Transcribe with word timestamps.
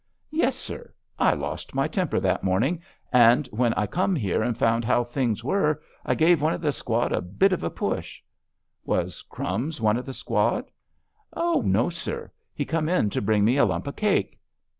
"Yes, 0.31 0.55
sir. 0.55 0.95
I 1.19 1.35
lost 1.35 1.75
my 1.75 1.87
temper 1.87 2.19
that 2.21 2.43
morning, 2.43 2.81
and 3.13 3.45
when 3.49 3.71
I 3.75 3.85
come 3.85 4.15
here 4.15 4.41
and 4.41 4.57
found 4.57 4.83
how 4.83 5.03
things 5.03 5.43
were, 5.43 5.79
I 6.03 6.15
gave 6.15 6.41
one 6.41 6.55
of 6.55 6.61
the 6.61 6.71
squad 6.71 7.11
a 7.11 7.21
bit 7.21 7.53
of 7.53 7.63
a 7.63 7.69
push." 7.69 8.19
"Was 8.83 9.21
'Crumbs' 9.21 9.79
one 9.79 9.97
of 9.97 10.07
the 10.07 10.13
squad?" 10.13 10.71
"Oh, 11.33 11.61
no, 11.63 11.87
sir; 11.91 12.31
he 12.55 12.65
come 12.65 12.89
in 12.89 13.11
to 13.11 13.21
bring 13.21 13.45
me 13.45 13.57
a 13.57 13.65
lump 13.65 13.85
of 13.85 13.95
cake." 13.95 14.39